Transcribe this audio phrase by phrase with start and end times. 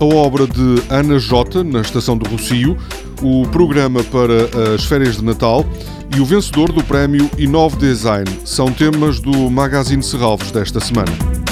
[0.00, 2.76] obra de Ana Jota, na Estação do Rocio,
[3.22, 5.64] o programa para as férias de Natal
[6.16, 11.43] e o vencedor do prémio Inove Design são temas do Magazine Serralves desta semana.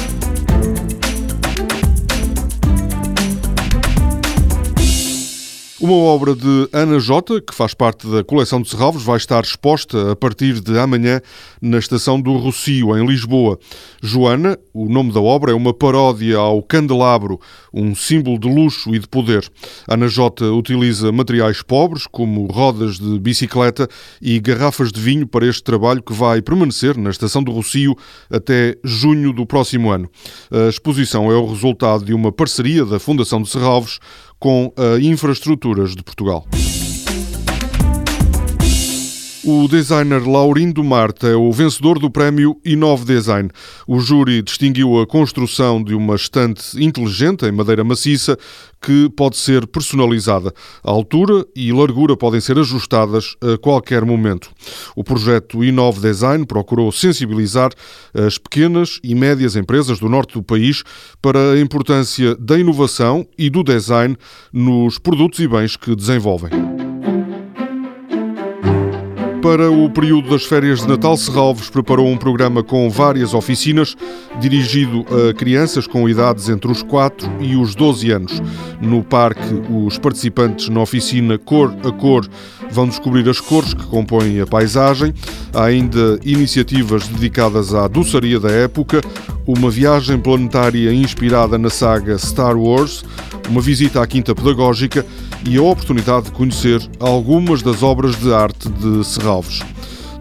[5.83, 10.13] Uma obra de Ana Jota, que faz parte da coleção de Serralvos, vai estar exposta
[10.13, 11.21] a partir de amanhã
[11.61, 13.59] na estação do Rocio, em Lisboa.
[14.01, 17.41] Joana, o nome da obra, é uma paródia ao candelabro,
[17.75, 19.45] um símbolo de luxo e de poder.
[19.89, 23.89] Ana Jota utiliza materiais pobres, como rodas de bicicleta
[24.21, 27.97] e garrafas de vinho, para este trabalho que vai permanecer na estação do Rocio
[28.31, 30.09] até junho do próximo ano.
[30.49, 33.99] A exposição é o resultado de uma parceria da Fundação de Serralvos
[34.43, 36.45] com a Infraestruturas de Portugal.
[39.45, 43.51] O designer Laurindo Marta é o vencedor do prémio Inove Design.
[43.89, 48.39] O júri distinguiu a construção de uma estante inteligente em madeira maciça
[48.81, 50.55] que pode ser personalizada.
[50.85, 54.49] A altura e largura podem ser ajustadas a qualquer momento.
[54.95, 57.73] O projeto Inove Design procurou sensibilizar
[58.15, 60.85] as pequenas e médias empresas do norte do país
[61.21, 64.17] para a importância da inovação e do design
[64.53, 66.82] nos produtos e bens que desenvolvem.
[69.43, 73.97] Para o período das férias de Natal, Serralves preparou um programa com várias oficinas
[74.39, 78.41] dirigido a crianças com idades entre os 4 e os 12 anos.
[78.81, 82.25] No parque, os participantes na oficina Cor a Cor
[82.71, 85.13] vão descobrir as cores que compõem a paisagem.
[85.53, 89.01] Há ainda iniciativas dedicadas à doçaria da época,
[89.45, 93.05] uma viagem planetária inspirada na saga Star Wars,
[93.49, 95.05] uma visita à Quinta Pedagógica
[95.49, 99.61] e a oportunidade de conhecer algumas das obras de arte de Serralves.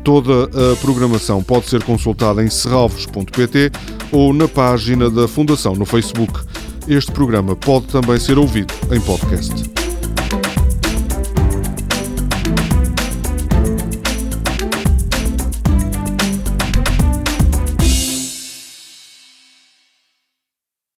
[0.04, 3.72] Toda a programação pode ser consultada em serralves.pt
[4.12, 6.40] ou na página da Fundação no Facebook.
[6.88, 9.81] Este programa pode também ser ouvido em podcast.